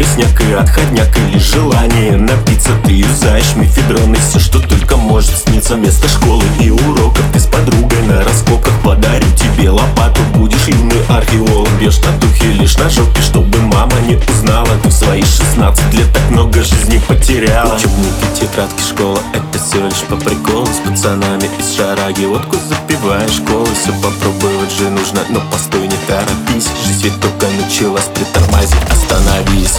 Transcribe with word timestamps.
Депресняк 0.00 0.40
и 0.40 0.52
отходняк 0.54 1.14
или 1.18 1.38
желание 1.38 2.16
напиться. 2.16 2.70
Ты 2.86 2.92
юзаешь 2.92 3.54
мифедрон 3.54 4.14
и 4.14 4.18
все, 4.18 4.38
что 4.38 4.58
только 4.58 4.96
может 4.96 5.36
сниться. 5.36 5.74
Вместо 5.74 6.08
школы 6.08 6.42
и 6.58 6.70
уроков 6.70 7.22
ты 7.34 7.38
с 7.38 7.44
подругой 7.44 8.00
на 8.06 8.24
раскопках. 8.24 8.72
Подарю 8.82 9.26
тебе 9.36 9.68
лопату, 9.68 10.22
будешь 10.34 10.68
юный 10.68 11.04
археолог. 11.06 11.68
Бьешь 11.78 12.00
на 12.00 12.12
духе 12.18 12.46
лишь 12.46 12.78
на 12.78 12.88
жопе, 12.88 13.20
чтобы 13.20 13.58
мама 13.58 13.92
не 14.08 14.16
узнала. 14.16 14.70
Ты 14.82 14.88
в 14.88 14.92
свои 14.92 15.20
16 15.20 15.92
лет 15.92 16.10
так 16.14 16.30
много 16.30 16.62
жизни 16.62 16.98
потеряла. 17.06 17.76
Учебники, 17.76 18.40
тетрадки, 18.40 18.80
школа, 18.80 19.18
это 19.34 19.62
все 19.62 19.84
лишь 19.84 20.08
по 20.08 20.16
приколу. 20.16 20.66
С 20.66 20.88
пацанами 20.88 21.50
из 21.58 21.76
шараги 21.76 22.24
водку 22.24 22.56
запиваешь 22.70 23.32
школы 23.32 23.68
Все 23.74 23.92
попробовать 24.00 24.72
же 24.72 24.88
нужно, 24.88 25.20
но 25.28 25.40
постой, 25.52 25.82
не 25.82 25.96
торопись. 26.08 26.70
Жизнь 26.86 27.04
ведь 27.04 27.20
только 27.20 27.46
началась, 27.60 28.08
притормози, 28.14 28.76
остановись 28.90 29.78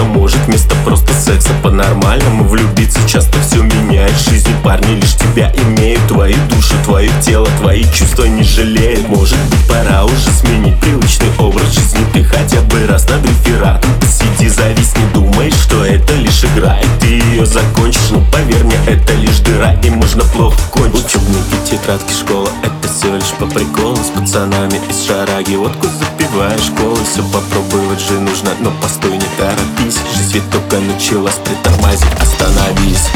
остановиться 0.00 0.04
Может 0.04 0.38
вместо 0.46 0.74
просто 0.84 1.12
секса 1.14 1.50
по-нормальному 1.62 2.44
влюбиться? 2.44 2.98
Часто 3.06 3.38
все 3.40 3.62
меняет 3.62 4.14
жизнь 4.18 4.50
парни 4.62 4.94
лишь 4.94 5.16
тебя 5.16 5.52
имеют. 5.56 6.06
Твою 6.08 6.36
душу, 6.48 6.74
твое 6.84 7.10
тело, 7.22 7.46
твои 7.58 7.84
чувства 7.92 8.24
не 8.24 8.42
жалеют. 8.42 9.08
Может 9.08 9.38
быть 9.50 9.68
пора 9.68 10.04
уже 10.04 10.30
сменить 10.30 10.78
привычный 10.80 11.28
образ 11.38 11.72
жизни. 11.74 12.04
Ты 12.12 12.24
хотя 12.24 12.60
бы 12.62 12.86
раз 12.86 13.08
над 13.08 13.24
рефератом 13.24 13.90
посиди, 14.00 14.48
зависни. 14.48 15.02
Думаешь, 15.14 15.54
что 15.54 15.84
это 15.84 16.14
лишь 16.14 16.44
игра 16.44 16.78
и 16.78 16.86
ты 16.99 16.99
ее 17.40 17.46
закончишь 17.46 18.10
Но 18.10 18.20
поверь 18.30 18.64
мне, 18.64 18.78
это 18.86 19.14
лишь 19.14 19.38
дыра 19.40 19.74
и 19.82 19.90
можно 19.90 20.24
плохо 20.24 20.58
кончить. 20.70 21.06
Учебники, 21.06 21.70
тетрадки, 21.70 22.12
школа, 22.12 22.48
это 22.62 22.92
все 22.92 23.14
лишь 23.14 23.32
по 23.38 23.46
приколу. 23.46 23.96
С 23.96 24.10
пацанами 24.10 24.80
из 24.88 25.06
шараги 25.06 25.56
водку 25.56 25.86
запиваешь 25.86 26.62
школы 26.62 26.98
Все 27.04 27.22
попробовать 27.22 28.00
же 28.00 28.20
нужно, 28.20 28.50
но 28.60 28.70
постой, 28.82 29.12
не 29.12 29.26
торопись. 29.38 30.00
Жизнь 30.16 30.34
ведь 30.34 30.50
только 30.50 30.78
началась, 30.78 31.36
притормози, 31.44 32.04
остановись 32.20 33.08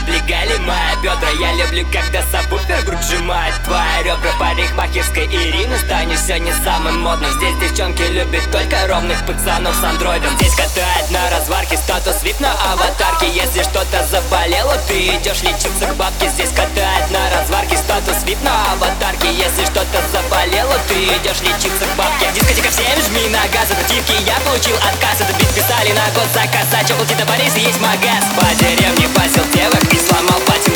облегали 0.00 0.58
мои 0.66 0.89
бедра. 1.02 1.30
Я 1.38 1.52
люблю, 1.54 1.86
когда 1.92 2.22
сабвуфер 2.30 2.82
грудь 2.84 3.02
сжимает. 3.02 3.54
Твои 3.64 4.02
ребра 4.04 4.30
Парикмахерской 4.38 5.26
Ирины 5.26 5.78
станешь 5.78 6.20
сегодня 6.20 6.54
самым 6.64 7.00
модным. 7.00 7.30
Здесь 7.32 7.56
девчонки 7.56 8.02
любят 8.02 8.50
только 8.50 8.86
ровных 8.86 9.24
пацанов 9.26 9.74
с 9.74 9.84
андроидом. 9.84 10.30
Здесь 10.38 10.54
катает 10.54 11.10
на 11.10 11.30
разварке 11.30 11.76
статус 11.76 12.22
VIP 12.22 12.40
на 12.40 12.52
аватарке. 12.72 13.28
Если 13.28 13.62
что-то 13.62 14.04
заболело, 14.10 14.76
ты 14.88 15.16
идешь 15.16 15.42
лечиться 15.42 15.86
к 15.86 15.96
бабке. 15.96 16.28
Здесь 16.28 16.50
катает 16.50 17.10
на 17.10 17.30
разварке 17.30 17.76
статус 17.76 18.16
VIP 18.24 18.42
на 18.44 18.72
аватарке. 18.72 19.32
Если 19.32 19.64
что-то 19.64 20.02
заболело, 20.12 20.76
ты 20.88 20.94
идешь 20.94 21.40
лечиться 21.40 21.84
к 21.86 21.96
бабке. 21.96 22.30
Дискотека 22.34 22.70
всем 22.70 22.98
жми 23.06 23.28
на 23.28 23.46
газ, 23.52 23.70
это 23.70 23.84
типки, 23.88 24.14
я 24.26 24.38
получил 24.40 24.76
отказ 24.76 25.20
Это 25.20 25.32
бит 25.38 25.48
писали 25.54 25.92
на 25.92 26.06
год 26.14 26.26
заказ, 26.34 26.66
а 26.72 26.84
чё 26.84 26.94
платит 26.96 27.24
Борис 27.26 27.56
и 27.56 27.60
есть 27.60 27.80
магаз. 27.80 28.24
По 28.36 28.46
деревне 28.56 29.08
пасил 29.14 29.44
девок 29.52 29.84
и 29.92 29.98
сломал 29.98 30.40
КамАЗ 30.50 30.69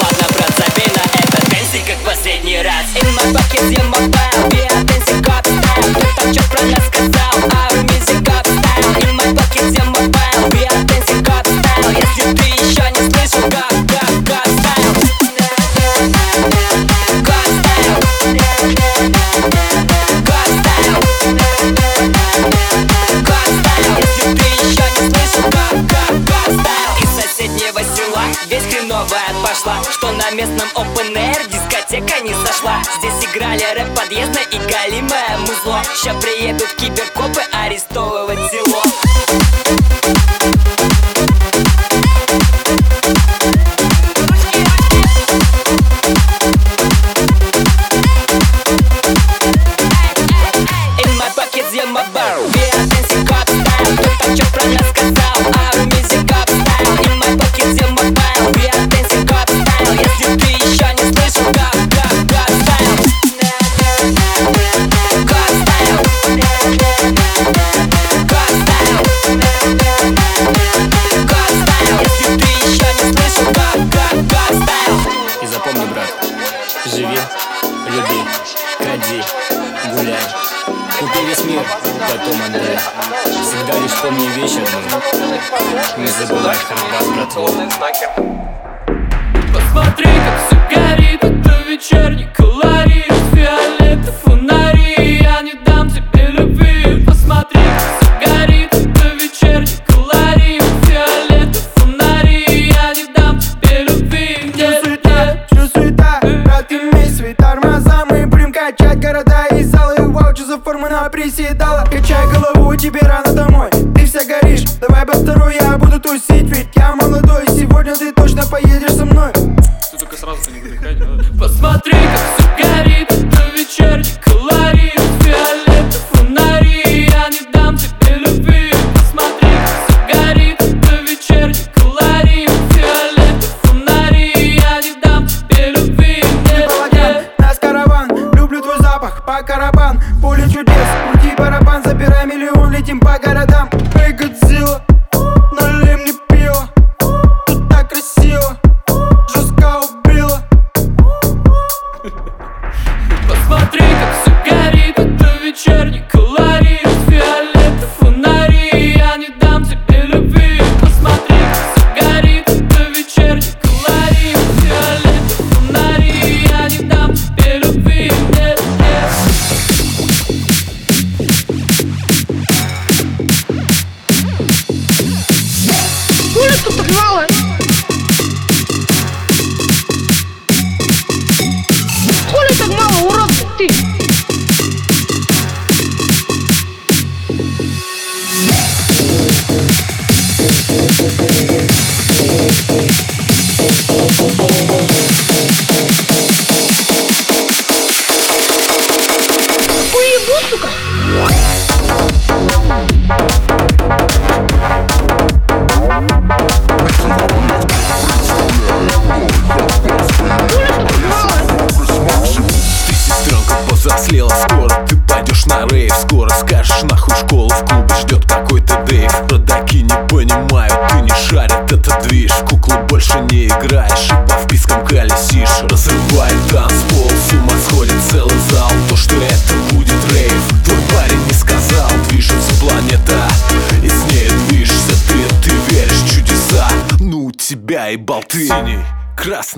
Ладно, 0.00 0.26
брат, 0.34 0.52
забей 0.58 0.88
на 0.96 1.04
это, 1.18 1.50
дэнси 1.50 1.84
как 1.86 1.98
последний 2.04 2.62
раз. 2.62 2.84
In 2.96 3.08
my 3.14 3.32
pocket, 3.32 3.70
yeah, 3.70 3.84
we 4.50 4.60
are 4.66 4.84
dancing 4.84 5.24
up 5.28 5.46
style 5.46 5.94
Кто 5.94 6.22
там 6.22 6.32
чё 6.32 6.42
про 6.50 6.62
нас 6.62 6.86
сказал, 6.86 7.39
Ща 36.02 36.14
приедут 36.14 36.72
киберкопы 36.78 37.49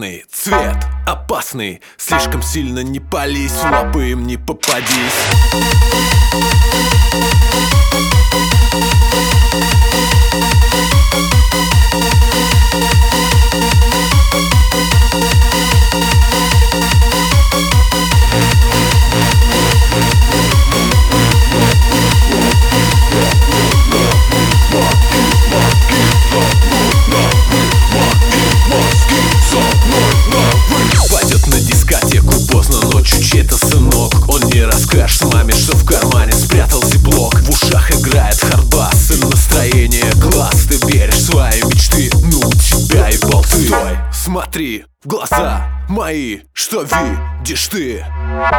красный 0.03 0.25
цвет 0.31 0.77
опасный. 1.07 1.81
Слишком 1.97 2.43
сильно 2.43 2.81
не 2.81 2.99
пались, 2.99 3.63
лапы 3.63 4.11
им 4.11 4.27
не 4.27 4.37
попадись. 4.37 4.87
Смотри 44.25 44.85
в 45.03 45.09
глаза 45.09 45.67
мои, 45.89 46.43
что 46.53 46.85
видишь 46.85 47.67
ты? 47.67 48.07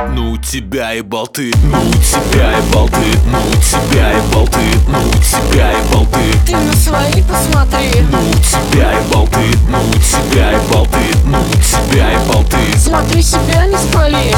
Ну 0.10 0.32
у 0.32 0.38
тебя 0.38 0.94
и 0.94 1.00
болты, 1.00 1.54
ну 1.64 1.80
у 1.80 1.94
тебя 1.94 2.60
и 2.60 2.62
болты, 2.74 2.98
ну 3.28 3.38
у 3.38 3.54
тебя 3.62 4.12
и 4.12 4.22
болты, 4.34 4.60
ну 4.90 5.00
у 5.00 5.12
тебя 5.14 5.72
и 5.72 5.82
болты. 5.90 6.20
Ты 6.46 6.58
на 6.58 6.74
свои 6.74 7.24
посмотри. 7.24 8.02
Ну 8.12 8.20
у 8.20 8.34
тебя 8.34 9.00
и 9.00 9.04
болты, 9.08 9.58
ну 9.70 9.80
у 9.80 9.94
тебя 9.94 10.52
и 10.52 10.68
болты, 10.68 11.00
ну 11.24 11.40
у 11.40 11.54
тебя 11.54 12.12
и 12.12 12.18
болты. 12.28 12.58
Смотри 12.78 13.22
себя 13.24 13.66
не 13.66 13.78
спали. 13.78 14.36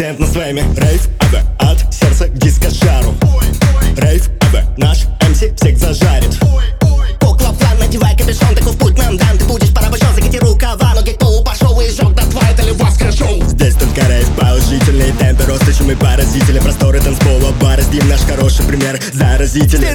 Презентно 0.00 0.26
с 0.26 0.34
вами 0.34 0.60
Рейв 0.78 1.08
АВ 1.18 1.34
от 1.58 1.94
сердца 1.94 2.26
диска 2.28 2.70
шару 2.70 3.14
Рейв 3.98 4.30
АВ 4.40 4.78
наш 4.78 5.00
МС 5.28 5.42
всех 5.56 5.76
зажарит. 5.76 6.38
Кукла 7.20 7.52
план, 7.52 7.78
надевай 7.78 8.16
капюшон, 8.16 8.54
такой 8.54 8.72
путь 8.78 8.96
нам 8.96 9.18
дан. 9.18 9.36
Ты 9.36 9.44
будешь 9.44 9.74
порабощен, 9.74 10.06
закати 10.14 10.38
рукава, 10.38 10.94
ноги 10.94 11.10
к 11.10 11.18
полу 11.18 11.44
пошел 11.44 11.78
и 11.82 11.90
жжет 11.90 12.14
дотла 12.14 12.40
Это 12.50 12.62
левацкое 12.62 13.12
шоу 13.12 13.44
Здесь 13.46 13.74
только 13.74 14.00
рейв, 14.08 14.26
положительный 14.38 15.12
темпы, 15.12 15.44
рост, 15.44 15.68
и 15.68 15.94
паразители 15.94 16.60
Просторы 16.60 16.98
танцпола, 17.00 17.52
бары, 17.60 17.82
с 17.82 18.04
наш 18.04 18.20
хороший 18.20 18.64
пример, 18.64 18.98
заразительный 19.12 19.92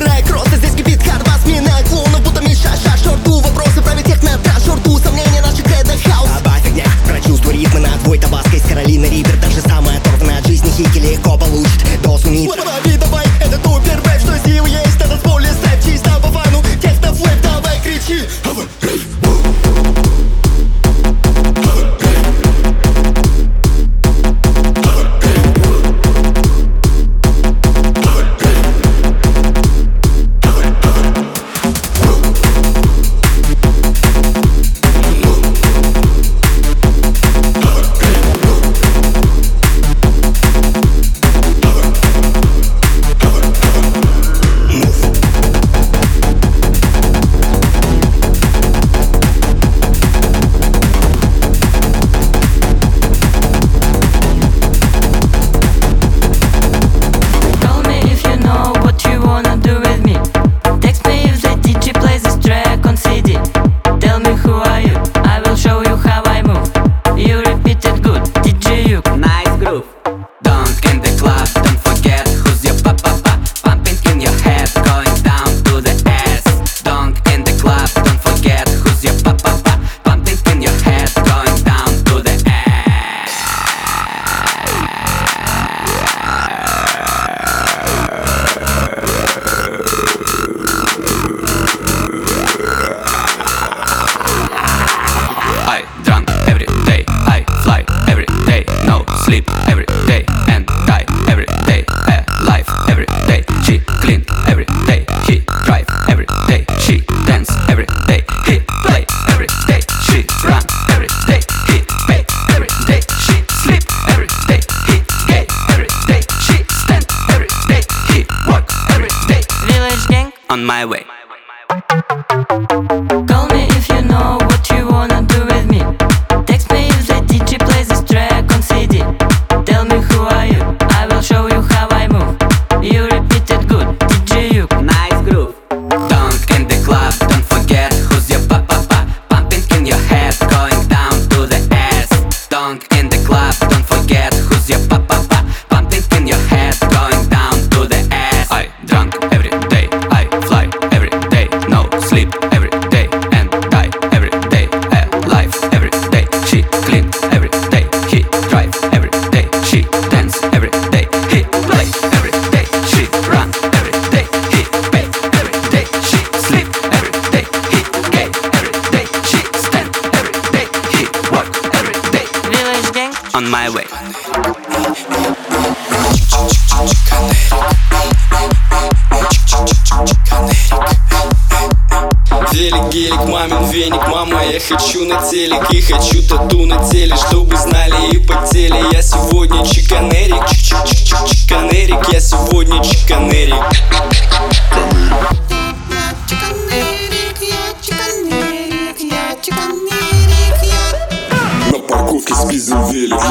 on 120.56 120.64
my 120.64 120.86
way. 120.86 121.06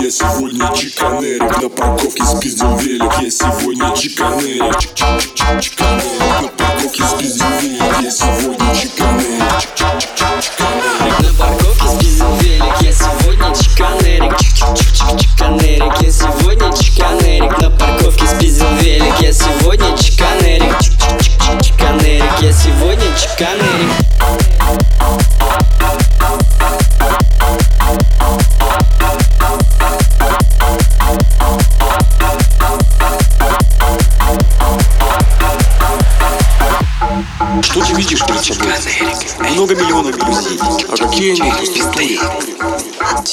Я 0.04 0.10
сегодня 0.10 0.70
чиканерик. 0.76 1.62
На 1.62 1.68
парковке 1.70 2.24
спиздил 2.26 2.76
велик 2.76 3.10
Я 3.22 3.30
сегодня 3.30 3.96
чиканерик. 3.96 4.78
Чик 4.78 4.94
чик 4.94 5.08
чик 5.18 5.34
чик 5.34 5.60
чиканерик. 5.62 6.42
На 6.42 6.48
парковке 6.48 7.04
спиздил 7.04 7.46
велик 7.62 8.00
Я 8.02 8.10
сегодня 8.10 8.74
чиканерик. 8.74 9.58
Чик 9.58 9.74
чик 9.74 9.98
чик 10.00 10.10
чик 10.14 10.42
чиканерик. 10.42 11.20
На 11.20 11.32
парковке 11.38 11.88
спиздил 11.88 12.36
велик 12.36 12.74
Я 12.82 12.92
сегодня 12.92 13.54
чиканерик. 13.54 14.36
Чик 14.36 14.52
чик 14.52 14.76
чик 14.76 14.92
чик 14.92 15.20
чиканерик. 15.20 16.02
Я 16.02 16.10
сегодня 16.10 16.72
чиканерик. 16.76 17.58
На 17.62 17.70
парковке 17.70 18.26
спиздил 18.26 18.76
велик 18.82 19.14
Я 19.20 19.32
сегодня 19.32 19.96
чиканерик. 19.96 20.78
Чик 20.80 20.92
чик 21.00 21.18
чик 21.18 21.32
чик 21.40 21.62
чиканерик. 21.62 22.42
Я 22.42 22.52
сегодня 22.52 23.06
чиканерик. 23.16 23.73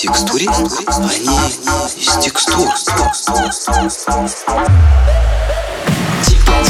текстуре, 0.02 0.50
они 0.50 0.66
из 1.96 2.18
текстур. 2.18 2.74
Типа 6.26 6.61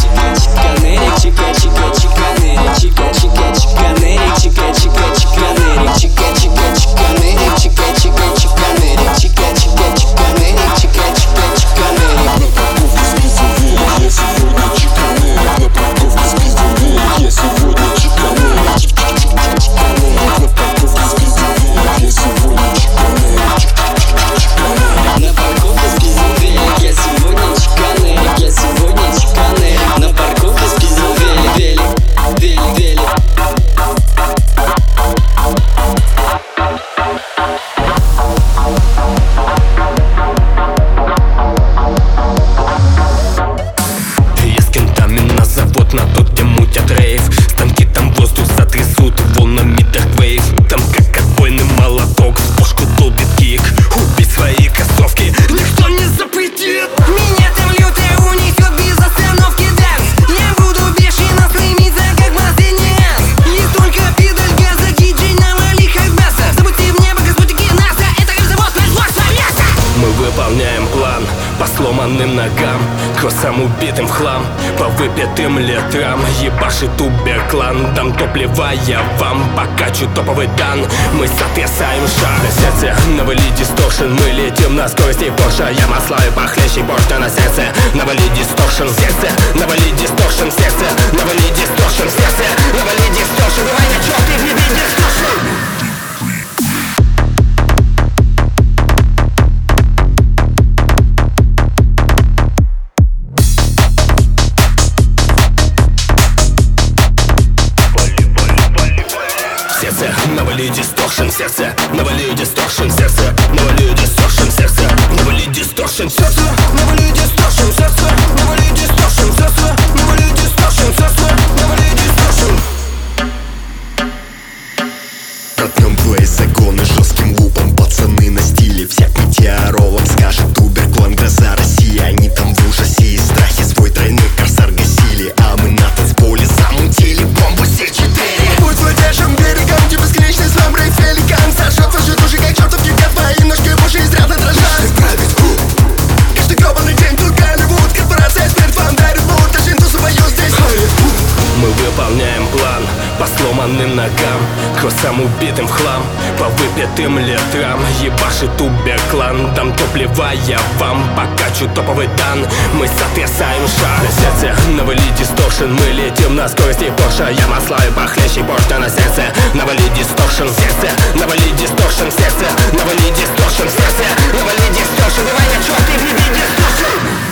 Наливая 160.11 160.59
вам 160.77 161.03
покачу 161.15 161.69
топовый 161.73 162.07
дан. 162.17 162.45
Мы 162.73 162.87
сотрясаем 162.87 163.65
шар. 163.67 164.01
На 164.01 164.11
сердце 164.11 164.61
новый 164.71 164.97
дистошен 165.17 165.73
Мы 165.73 165.85
летим 165.91 166.35
на 166.35 166.49
скорости 166.49 166.91
Porsche. 166.97 167.33
Я 167.33 167.47
масла 167.47 167.77
и 167.87 167.91
похлеще 167.91 168.41
Porsche 168.41 168.77
на 168.77 168.89
сердце. 168.89 169.23
Навали 169.53 169.87
дистошен 169.95 170.49
сердце. 170.49 170.93
Навали 171.15 171.49
дистошен 171.57 172.11
сердце. 172.11 172.45
Навали 172.73 173.09
дистошен 173.11 173.69
сердце. 173.69 174.05
Навали 174.33 174.67
дистошен 174.75 175.25
Давай 175.25 175.47
на 175.47 175.63
черт 175.63 175.89
и 175.89 175.97
вреби 175.97 176.23
дистошен 176.35 177.30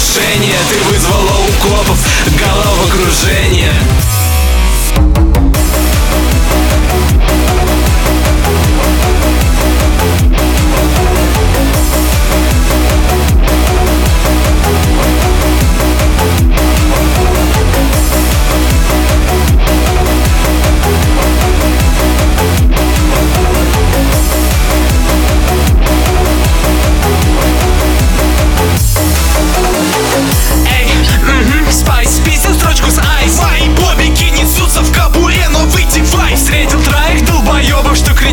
разрушение 0.07 0.57
Ты 0.71 0.85
вызвала 0.85 1.33
у 1.41 1.69
копов. 1.69 1.99
Головокружение 2.39 3.73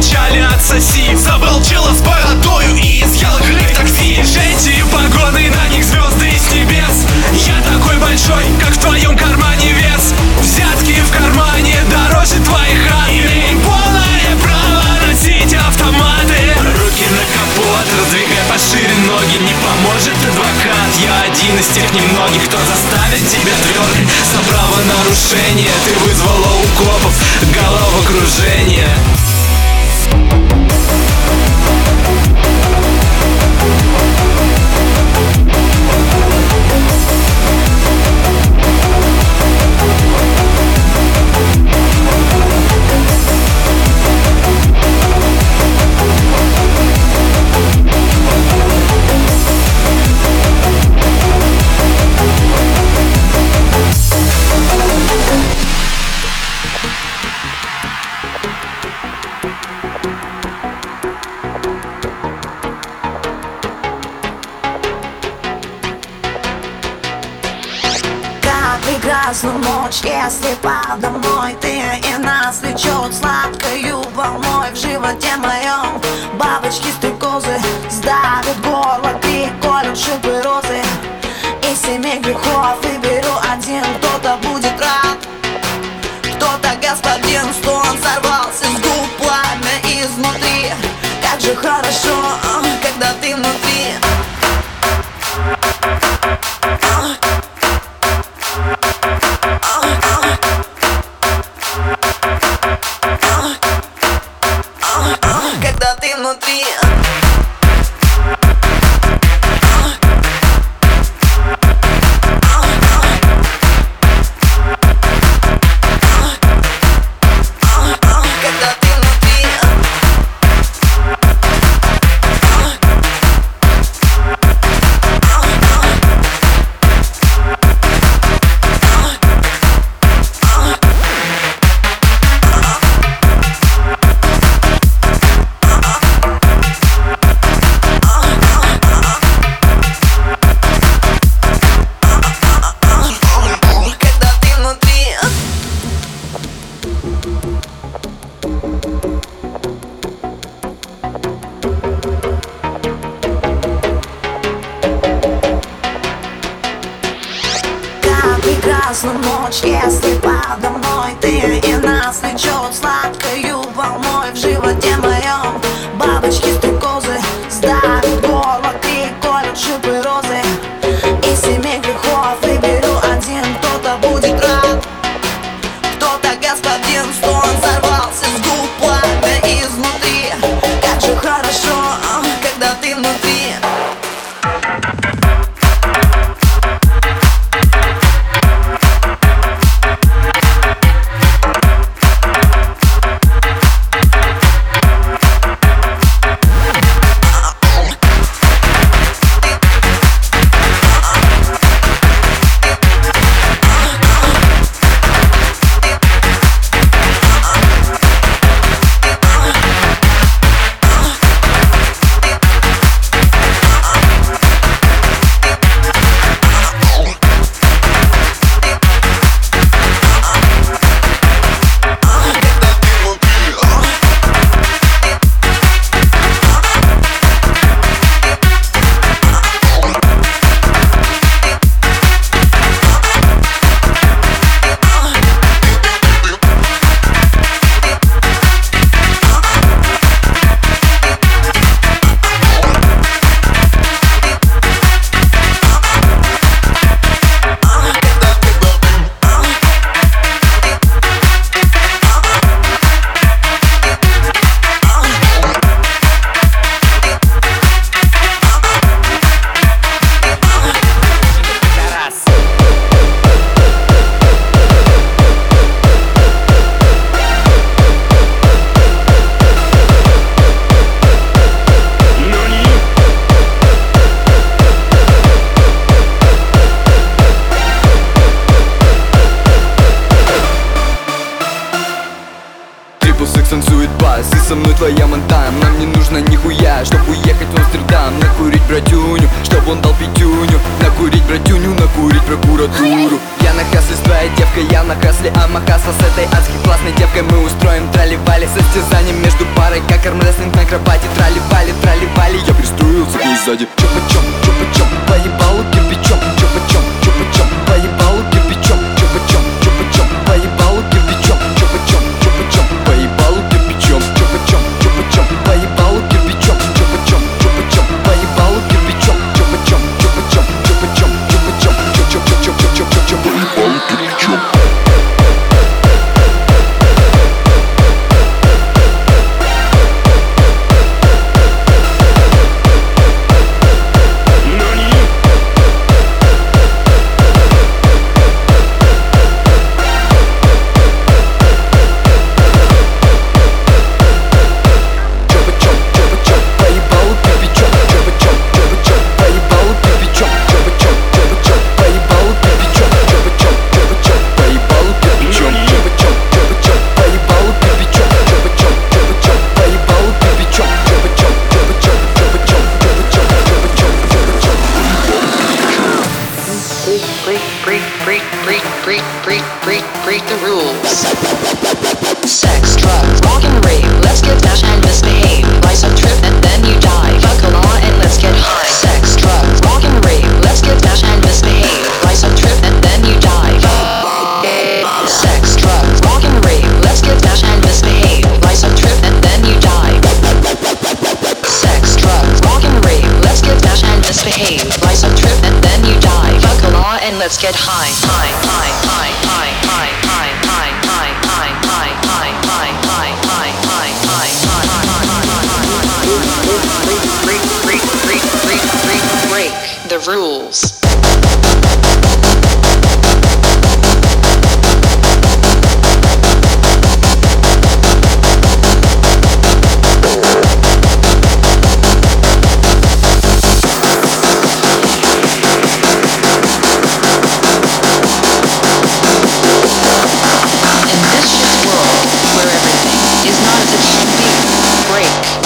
печали 0.03 0.45
отсоси 0.53 1.15
Заболчила 1.15 1.93
с 1.93 2.01
бородою 2.01 2.75
и 2.75 3.03
изъял 3.03 3.37
гриф 3.39 3.71
такси. 3.73 4.15
Женщины 4.23 4.83
погоны, 4.91 5.49
на 5.49 5.67
них 5.69 5.83
звезды 5.83 6.31
с 6.37 6.53
небес. 6.53 7.05
Я 7.45 7.61
такой 7.61 7.97
большой, 7.97 8.43
как 8.59 8.75
в 8.75 8.79
твоем 8.79 9.17
кармане 9.17 9.71
вес. 9.73 10.13
Взятки 10.41 10.99
в 11.01 11.11
кармане 11.11 11.77
дороже 11.89 12.35
твоих 12.43 12.89
ран 12.89 13.09
Имеем 13.09 13.61
полное 13.61 14.35
право 14.41 14.83
носить 15.07 15.53
автоматы. 15.53 16.41
Руки 16.79 17.07
на 17.07 17.23
капот, 17.31 17.87
раздвигай 17.99 18.43
пошире 18.49 18.95
ноги. 19.07 19.37
Не 19.39 19.55
поможет 19.63 20.17
адвокат, 20.19 20.91
я 20.99 21.31
один 21.31 21.57
из 21.57 21.67
тех 21.67 21.87
немногих 21.93 22.43
Кто 22.47 22.57
заставит 22.57 23.23
тебя 23.29 23.55
дергать 23.71 24.09
за 24.31 24.39
право 24.49 24.73
правонарушение 24.73 25.71
Ты 25.85 25.93
вызвала 25.99 26.49
укопов, 26.59 27.13
головокружение. 27.55 28.89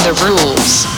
the 0.08 0.14
rules. 0.26 0.97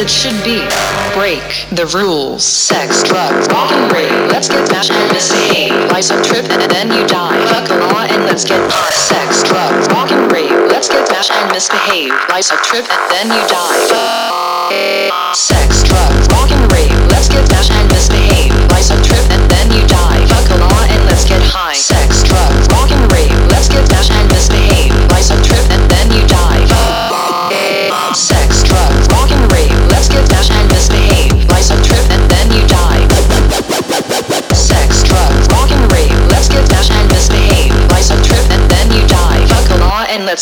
it 0.00 0.08
should 0.08 0.36
be. 0.42 0.64
Break 1.12 1.68
the 1.76 1.84
rules. 1.92 2.42
Sex, 2.42 3.02
drugs, 3.02 3.46
rock 3.48 3.70
and 3.70 3.92
rave. 3.92 4.30
Let's 4.32 4.48
get 4.48 4.66
smashed 4.66 4.90
and 4.90 5.16
escape. 5.16 5.72
Life's 5.92 6.10
a 6.10 6.22
trip 6.22 6.48
and 6.48 6.70
then 6.70 6.88
you 6.88 7.06
die. 7.06 7.36
Fuck 7.46 7.68
the 7.68 7.76
law 7.76 8.04
and 8.08 8.24
let's 8.24 8.44
get 8.44 8.60
high. 8.72 8.90
Sex, 8.90 9.42
drugs, 9.42 9.88
rock 9.88 10.10
and 10.10 10.32
rave. 10.32 10.50
Let's 10.68 10.88
get 10.88 11.06
smashed 11.06 11.32
and 11.32 11.52
misbehave. 11.52 12.12
Life's 12.30 12.50
a 12.50 12.56
trip 12.56 12.86
and 12.90 13.10
then 13.10 13.26
you 13.28 13.46
die. 13.48 13.86
Fuck 13.88 14.19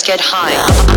get 0.09 0.23
high. 0.23 0.88